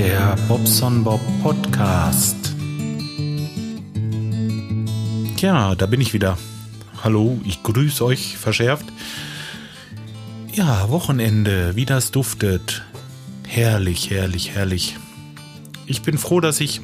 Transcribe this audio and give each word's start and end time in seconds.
Der 0.00 0.34
Bobson 0.48 1.04
Bob 1.04 1.20
Podcast. 1.42 2.54
Ja, 5.36 5.74
da 5.74 5.84
bin 5.84 6.00
ich 6.00 6.14
wieder. 6.14 6.38
Hallo, 7.04 7.38
ich 7.44 7.62
grüße 7.62 8.02
euch 8.06 8.38
verschärft. 8.38 8.86
Ja, 10.54 10.88
Wochenende, 10.88 11.76
wie 11.76 11.84
das 11.84 12.12
duftet. 12.12 12.82
Herrlich, 13.46 14.08
herrlich, 14.08 14.52
herrlich. 14.52 14.96
Ich 15.84 16.00
bin 16.00 16.16
froh, 16.16 16.40
dass 16.40 16.62
ich, 16.62 16.80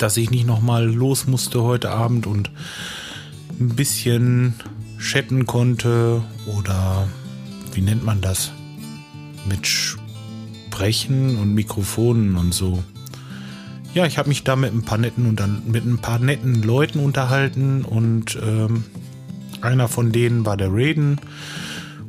dass 0.00 0.16
ich 0.16 0.32
nicht 0.32 0.44
nochmal 0.44 0.84
los 0.84 1.28
musste 1.28 1.62
heute 1.62 1.92
Abend 1.92 2.26
und 2.26 2.50
ein 3.60 3.76
bisschen 3.76 4.54
chatten 4.98 5.46
konnte 5.46 6.24
oder 6.46 7.06
wie 7.74 7.80
nennt 7.80 8.02
man 8.02 8.20
das? 8.20 8.50
Mit 9.48 9.68
Sprechen 10.72 11.36
und 11.36 11.52
Mikrofonen 11.52 12.36
und 12.36 12.54
so. 12.54 12.82
Ja, 13.92 14.06
ich 14.06 14.16
habe 14.16 14.30
mich 14.30 14.42
da 14.42 14.56
mit 14.56 14.72
ein 14.72 14.84
paar 14.84 14.96
netten 14.96 15.26
und 15.26 15.38
dann 15.38 15.62
mit 15.70 15.84
ein 15.84 15.98
paar 15.98 16.18
netten 16.18 16.62
Leuten 16.62 16.98
unterhalten 16.98 17.84
und 17.84 18.38
ähm, 18.42 18.84
einer 19.60 19.86
von 19.86 20.12
denen 20.12 20.46
war 20.46 20.56
der 20.56 20.70
Raiden 20.72 21.20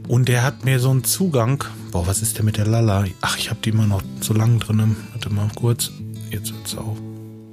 und 0.07 0.29
der 0.29 0.43
hat 0.43 0.63
mir 0.63 0.79
so 0.79 0.91
einen 0.91 1.03
Zugang. 1.03 1.65
Boah, 1.91 2.07
was 2.07 2.21
ist 2.21 2.37
der 2.37 2.45
mit 2.45 2.55
der 2.55 2.65
Lala? 2.65 3.03
Ach, 3.19 3.37
ich 3.37 3.49
habe 3.49 3.59
die 3.61 3.71
immer 3.71 3.85
noch 3.85 4.01
so 4.21 4.33
lang 4.33 4.59
drin. 4.59 4.95
Warte 5.11 5.29
mal 5.29 5.49
kurz. 5.55 5.91
Jetzt 6.29 6.53
wird's 6.53 6.77
auf. 6.77 6.97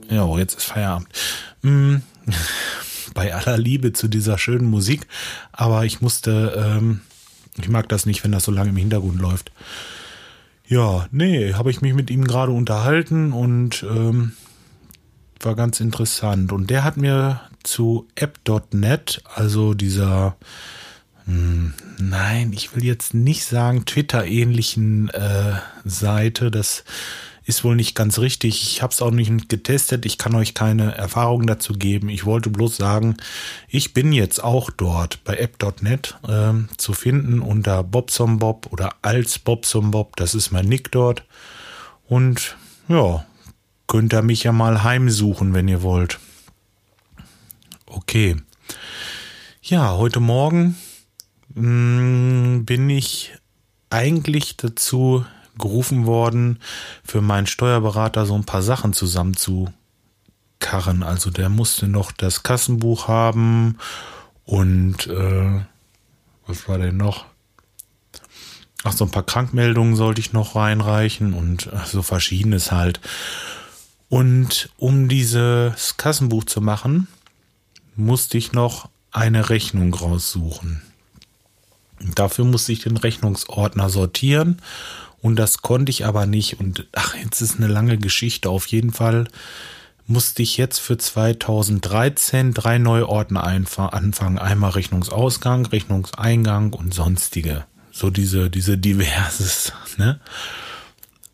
Ja, 0.09 0.39
jetzt 0.39 0.59
ist 0.59 0.67
Feierabend. 0.67 1.09
Hm. 1.65 2.03
Bei 3.15 3.35
aller 3.35 3.59
Liebe 3.59 3.93
zu 3.93 4.07
dieser 4.07 4.39
schönen 4.39 4.71
Musik, 4.71 5.09
aber 5.51 5.85
ich 5.85 6.01
musste 6.01 6.55
ähm, 6.57 7.01
ich 7.59 7.69
mag 7.69 7.89
das 7.89 8.07
nicht, 8.07 8.23
wenn 8.23 8.31
das 8.31 8.45
so 8.45 8.53
lange 8.53 8.71
im 8.71 8.77
Hintergrund 8.77 9.21
läuft. 9.21 9.51
Ja, 10.71 11.09
nee, 11.11 11.53
habe 11.55 11.73
ich 11.73 11.81
mich 11.81 11.95
mit 11.95 12.13
ihm 12.13 12.23
gerade 12.23 12.53
unterhalten 12.53 13.33
und 13.33 13.83
ähm, 13.83 14.35
war 15.41 15.57
ganz 15.57 15.81
interessant. 15.81 16.53
Und 16.53 16.71
der 16.71 16.85
hat 16.85 16.97
mir 16.97 17.41
zu 17.65 18.07
app.net, 18.15 19.21
also 19.35 19.75
dieser, 19.75 20.37
mh, 21.27 21.35
hm, 21.35 21.75
nein, 21.99 22.53
ich 22.53 22.77
will 22.77 22.85
jetzt 22.85 23.15
nicht 23.15 23.47
sagen 23.47 23.85
Twitter-ähnlichen 23.85 25.09
äh, 25.09 25.55
Seite, 25.85 26.53
das 26.53 26.85
ist 27.45 27.65
wohl 27.65 27.77
nicht 27.77 27.95
ganz 27.95 28.19
richtig. 28.19 28.63
Ich 28.63 28.83
habe 28.83 28.93
es 28.93 29.03
auch 29.03 29.11
nicht 29.11 29.49
getestet. 29.49 30.07
Ich 30.07 30.19
kann 30.19 30.35
euch 30.35 30.55
keine 30.55 30.95
Erfahrung 30.95 31.47
dazu 31.47 31.73
geben. 31.73 32.09
Ich 32.09 32.25
wollte 32.25 32.51
bloß 32.51 32.77
sagen, 32.77 33.17
ich 33.69 33.95
bin 33.95 34.13
jetzt 34.13 34.43
auch 34.43 34.71
dort 34.71 35.25
bei 35.25 35.37
app.net 35.37 36.19
äh, 36.29 36.53
zu 36.77 36.93
finden 36.93 37.41
unter 37.41 37.83
Bobsombob 37.83 38.69
oder 38.73 38.95
als 39.03 39.39
Bobsombob. 39.39 40.17
Das 40.17 40.35
ist 40.35 40.51
mein 40.51 40.67
Nick 40.67 40.93
dort. 40.93 41.25
Und 42.09 42.57
ja, 42.89 43.25
könnt 43.87 44.13
ihr 44.13 44.23
mich 44.23 44.45
ja 44.45 44.53
mal 44.53 44.85
heimsuchen, 44.85 45.55
wenn 45.55 45.69
ihr 45.69 45.83
wollt. 45.83 46.19
Okay. 47.87 48.37
Ja, 49.63 49.97
heute 49.97 50.21
Morgen 50.21 50.77
mh, 51.55 51.63
mm, 51.63 52.65
bin 52.65 52.91
ich 52.91 53.33
eigentlich 53.91 54.57
dazu 54.57 55.25
gerufen 55.59 56.07
worden, 56.07 56.61
für 57.05 57.21
meinen 57.21 57.47
Steuerberater 57.47 58.27
so 58.27 58.35
ein 58.35 58.45
paar 58.45 58.63
Sachen 58.63 58.93
zusammenzukarren. 58.93 61.03
Also 61.03 61.31
der 61.31 61.49
musste 61.49 61.89
noch 61.89 62.13
das 62.13 62.43
Kassenbuch 62.43 63.09
haben 63.09 63.79
und 64.45 65.07
äh, 65.07 65.61
was 66.47 66.69
war 66.69 66.79
denn 66.79 66.97
noch? 66.97 67.27
Ach, 68.83 68.93
so 68.93 69.05
ein 69.05 69.11
paar 69.11 69.27
Krankmeldungen 69.27 69.95
sollte 69.95 70.21
ich 70.21 70.33
noch 70.33 70.57
reinreichen 70.57 71.35
und 71.35 71.71
so 71.85 72.03
verschiedenes 72.03 72.73
halt. 72.73 73.01
Und 74.09 74.71
um 74.77 75.09
dieses 75.09 75.97
Kassenbuch 75.97 76.45
zu 76.45 76.61
machen, 76.61 77.07
musste 77.95 78.39
ich 78.39 78.53
noch 78.53 78.89
eine 79.13 79.51
Rechnung 79.51 79.95
raussuchen. 79.95 80.83
Dafür 82.15 82.45
musste 82.45 82.73
ich 82.73 82.81
den 82.81 82.97
Rechnungsordner 82.97 83.91
sortieren 83.91 84.63
und 85.23 85.37
das 85.37 85.63
konnte 85.63 85.91
ich 85.91 86.07
aber 86.07 86.27
nicht. 86.27 86.61
Und 86.61 86.87
ach, 86.93 87.15
jetzt 87.15 87.41
ist 87.41 87.59
eine 87.59 87.69
lange 87.69 87.99
Geschichte. 87.99 88.49
Auf 88.51 88.67
jeden 88.67 88.93
Fall 88.93 89.29
musste 90.07 90.43
ich 90.43 90.57
jetzt 90.57 90.79
für 90.79 90.99
2013 90.99 92.53
drei 92.55 92.79
neue 92.79 93.09
Ordner 93.09 93.45
anfangen. 93.45 94.39
Einmal 94.39 94.71
Rechnungsausgang, 94.71 95.67
Rechnungseingang 95.67 96.73
und 96.73 96.95
sonstige. 96.95 97.65
So 97.93 98.11
diese, 98.11 98.51
diese 98.51 98.79
diverses, 98.79 99.73
ne? 99.99 100.21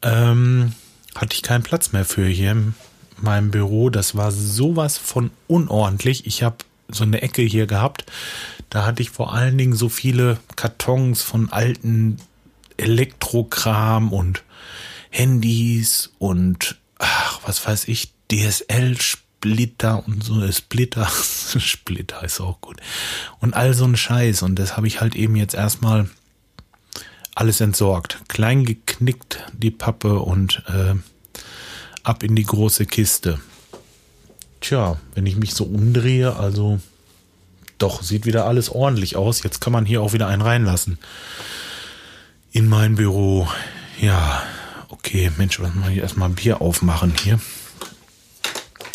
Ähm, 0.03 0.73
hatte 1.15 1.35
ich 1.35 1.43
keinen 1.43 1.63
Platz 1.63 1.93
mehr 1.93 2.05
für 2.05 2.27
hier 2.27 2.53
in 2.53 2.75
meinem 3.21 3.51
Büro. 3.51 3.89
Das 3.89 4.15
war 4.15 4.31
sowas 4.31 4.99
von 4.99 5.31
unordentlich. 5.47 6.27
Ich 6.27 6.43
habe 6.43 6.57
so 6.89 7.05
eine 7.05 7.23
Ecke 7.23 7.43
hier 7.43 7.67
gehabt. 7.67 8.05
Da 8.69 8.85
hatte 8.85 9.03
ich 9.03 9.11
vor 9.11 9.33
allen 9.33 9.57
Dingen 9.57 9.75
so 9.75 9.89
viele 9.89 10.39
Kartons 10.57 11.23
von 11.23 11.51
alten 11.51 12.19
Elektrokram 12.77 14.13
und 14.13 14.43
Handys 15.11 16.11
und 16.19 16.77
ach, 16.99 17.41
was 17.47 17.67
weiß 17.67 17.89
ich, 17.89 18.13
DSL-Splitter 18.31 20.07
und 20.07 20.23
so 20.23 20.51
Splitter. 20.51 21.07
Splitter 21.59 22.23
ist 22.25 22.41
auch 22.41 22.61
gut. 22.61 22.81
Und 23.41 23.55
all 23.55 23.75
so 23.75 23.85
ein 23.85 23.97
Scheiß. 23.97 24.43
Und 24.43 24.59
das 24.59 24.77
habe 24.77 24.87
ich 24.87 25.01
halt 25.01 25.15
eben 25.15 25.37
jetzt 25.37 25.55
erstmal 25.55 26.11
alles 27.35 27.61
entsorgt. 27.61 28.21
Klein 28.29 28.65
geknickt 28.65 29.45
die 29.53 29.71
Pappe 29.71 30.21
und 30.21 30.63
äh, 30.69 30.95
ab 32.03 32.23
in 32.23 32.37
die 32.37 32.45
große 32.45 32.87
Kiste. 32.87 33.41
Tja, 34.61 34.99
wenn 35.15 35.27
ich 35.27 35.37
mich 35.37 35.55
so 35.55 35.65
umdrehe, 35.65 36.37
also 36.37 36.81
doch, 37.79 38.03
sieht 38.03 38.25
wieder 38.25 38.47
alles 38.47 38.71
ordentlich 38.71 39.17
aus. 39.17 39.43
Jetzt 39.43 39.61
kann 39.61 39.73
man 39.73 39.85
hier 39.85 40.03
auch 40.03 40.15
wieder 40.15 40.29
einen 40.29 40.43
reinlassen 40.43 40.99
in 42.57 42.71
mein 42.71 42.95
Büro. 42.95 43.47
Ja, 44.01 44.43
okay, 44.89 45.31
Mensch, 45.37 45.61
was 45.61 45.75
mal 45.75 45.91
hier 45.91 46.03
erstmal 46.03 46.31
Bier 46.31 46.63
aufmachen 46.63 47.13
hier. 47.23 47.39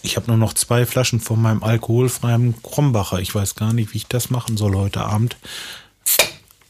Ich 0.02 0.16
habe 0.16 0.26
nur 0.26 0.38
noch 0.38 0.54
zwei 0.56 0.88
Flaschen 0.88 1.20
von 1.20 1.40
meinem 1.40 1.62
alkoholfreien 1.62 2.60
Krombacher. 2.64 3.20
Ich 3.20 3.36
weiß 3.36 3.54
gar 3.54 3.72
nicht, 3.72 3.94
wie 3.94 3.98
ich 3.98 4.08
das 4.08 4.32
machen 4.32 4.58
soll 4.58 4.76
heute 4.76 5.02
Abend. 5.02 5.38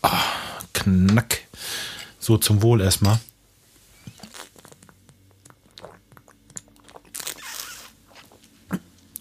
Ah, 0.02 0.20
knack. 0.74 1.40
So 2.20 2.38
zum 2.38 2.62
Wohl 2.62 2.82
erstmal. 2.82 3.22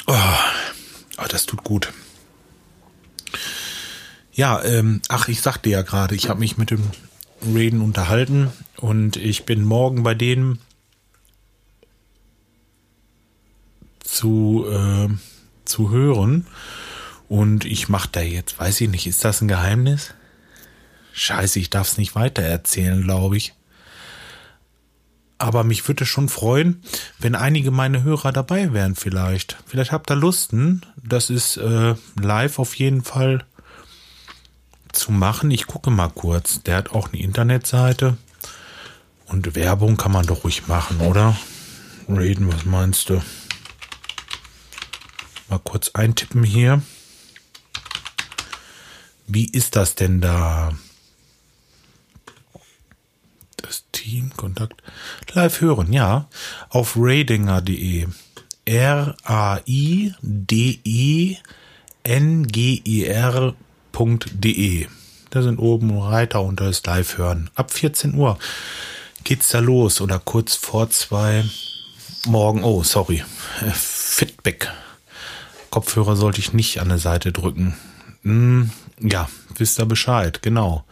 Oh, 0.09 0.17
das 1.29 1.47
tut 1.47 1.63
gut. 1.63 1.93
Ja, 4.33 4.61
ähm, 4.65 5.03
ach, 5.09 5.29
ich 5.29 5.41
sagte 5.41 5.71
ja 5.71 5.83
gerade, 5.83 6.17
ich 6.17 6.29
habe 6.29 6.41
mich 6.41 6.59
mit 6.59 6.73
dem 6.73 6.91
Raiden 7.43 7.81
unterhalten 7.81 8.51
und 8.77 9.17
ich 9.17 9.45
bin 9.45 9.65
morgen 9.65 10.03
bei 10.03 10.15
denen 10.15 10.59
zu, 14.03 14.67
äh, 14.71 15.09
zu 15.65 15.91
hören. 15.91 16.47
Und 17.29 17.65
ich 17.65 17.89
mache 17.89 18.09
da 18.11 18.21
jetzt, 18.21 18.59
weiß 18.59 18.81
ich 18.81 18.89
nicht, 18.89 19.07
ist 19.07 19.25
das 19.25 19.41
ein 19.41 19.49
Geheimnis? 19.49 20.15
Scheiße, 21.13 21.61
ich 21.61 21.71
darf 21.71 21.89
es 21.89 21.99
nicht 21.99 22.15
weiter 22.15 22.43
erzählen, 22.43 23.03
glaube 23.03 23.37
ich. 23.37 23.55
Aber 25.39 25.65
mich 25.65 25.87
würde 25.89 26.05
schon 26.05 26.29
freuen, 26.29 26.83
wenn 27.19 27.35
einige 27.35 27.71
meine 27.71 28.03
Hörer 28.03 28.33
dabei 28.33 28.73
wären 28.73 28.95
vielleicht. 28.95 29.57
Vielleicht 29.65 29.93
habt 29.93 30.11
ihr 30.11 30.17
Lusten. 30.17 30.83
Das 31.03 31.31
ist 31.31 31.57
äh, 31.57 31.95
live 32.21 32.59
auf 32.59 32.75
jeden 32.75 33.03
Fall 33.03 33.47
zu 34.93 35.13
machen. 35.13 35.51
Ich 35.51 35.67
gucke 35.67 35.91
mal 35.91 36.11
kurz. 36.11 36.63
Der 36.63 36.77
hat 36.77 36.91
auch 36.91 37.09
eine 37.09 37.21
Internetseite. 37.23 38.17
Und 39.27 39.55
Werbung 39.55 39.97
kann 39.97 40.13
man 40.13 40.27
doch 40.27 40.45
ruhig 40.45 40.67
machen, 40.67 41.01
oder? 41.01 41.37
Reden, 42.09 42.53
was 42.53 42.65
meinst 42.65 43.09
du? 43.11 43.23
Mal 45.49 45.61
kurz 45.61 45.91
eintippen 45.91 46.43
hier. 46.43 46.83
Wie 49.27 49.47
ist 49.47 49.77
das 49.77 49.95
denn 49.95 50.21
da? 50.21 50.73
Das 53.57 53.85
Team, 53.93 54.33
Kontakt. 54.37 54.83
Live 55.33 55.61
hören, 55.61 55.93
ja. 55.93 56.29
Auf 56.69 56.95
radinger.de. 56.97 58.09
R-A-I-D-E-N-G-E-R 58.65 60.15
www.live.de. 64.01 64.87
Da 65.31 65.43
sind 65.43 65.59
oben 65.59 65.97
Reiter 65.97 66.43
und 66.43 66.61
da 66.61 66.69
ist 66.69 66.87
Live 66.87 67.19
hören. 67.19 67.51
Ab 67.55 67.73
14 67.73 68.15
Uhr 68.15 68.39
geht's 69.23 69.49
da 69.49 69.61
los 69.61 70.01
oder 70.01 70.19
kurz 70.19 70.57
vor 70.57 70.91
zwei 70.91 71.45
morgen. 72.27 72.65
Oh, 72.65 72.83
sorry. 72.83 73.23
Feedback. 73.75 74.71
Kopfhörer 75.71 76.17
sollte 76.17 76.41
ich 76.41 76.53
nicht 76.53 76.81
an 76.81 76.89
der 76.89 76.99
Seite 76.99 77.31
drücken. 77.31 77.77
Hm, 78.23 78.71
ja, 78.99 79.29
wisst 79.57 79.79
ihr 79.79 79.87
Bescheid, 79.87 80.43
genau. 80.43 80.85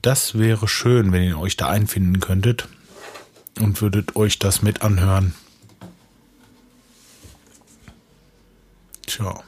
Das 0.00 0.38
wäre 0.38 0.66
schön, 0.66 1.12
wenn 1.12 1.22
ihr 1.22 1.38
euch 1.38 1.56
da 1.56 1.68
einfinden 1.68 2.20
könntet. 2.20 2.68
und 3.60 3.82
würdet 3.82 4.16
euch 4.16 4.38
das 4.38 4.62
mit 4.62 4.80
anhören. 4.80 5.34
Tja. 9.06 9.42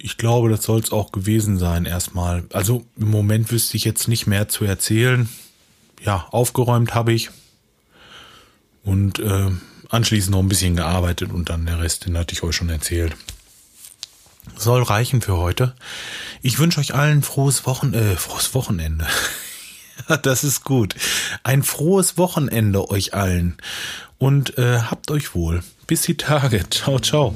Ich 0.00 0.16
glaube, 0.16 0.48
das 0.48 0.62
soll 0.62 0.80
es 0.80 0.92
auch 0.92 1.12
gewesen 1.12 1.58
sein 1.58 1.84
erstmal. 1.84 2.44
Also 2.52 2.84
im 2.96 3.10
Moment 3.10 3.50
wüsste 3.50 3.76
ich 3.76 3.84
jetzt 3.84 4.08
nicht 4.08 4.26
mehr 4.26 4.48
zu 4.48 4.64
erzählen. 4.64 5.28
Ja, 6.04 6.26
aufgeräumt 6.30 6.94
habe 6.94 7.12
ich. 7.12 7.30
Und 8.84 9.18
äh, 9.18 9.50
anschließend 9.88 10.32
noch 10.32 10.40
ein 10.40 10.48
bisschen 10.48 10.76
gearbeitet 10.76 11.32
und 11.32 11.50
dann 11.50 11.66
der 11.66 11.80
Rest, 11.80 12.06
den 12.06 12.16
hatte 12.16 12.32
ich 12.32 12.42
euch 12.42 12.54
schon 12.54 12.68
erzählt. 12.68 13.16
Soll 14.56 14.82
reichen 14.82 15.20
für 15.20 15.36
heute. 15.36 15.74
Ich 16.42 16.58
wünsche 16.58 16.80
euch 16.80 16.94
allen 16.94 17.22
frohes 17.22 17.66
Wochen, 17.66 17.92
äh, 17.92 18.16
frohes 18.16 18.54
Wochenende. 18.54 19.06
das 20.22 20.44
ist 20.44 20.64
gut. 20.64 20.94
Ein 21.42 21.62
frohes 21.62 22.16
Wochenende 22.16 22.90
euch 22.90 23.14
allen. 23.14 23.56
Und 24.18 24.58
äh, 24.58 24.80
habt 24.80 25.10
euch 25.10 25.34
wohl. 25.34 25.62
Bis 25.86 26.02
die 26.02 26.16
Tage. 26.16 26.68
Ciao, 26.70 26.98
ciao. 26.98 27.34